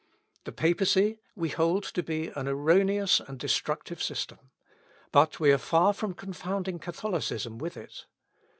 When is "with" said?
7.59-7.77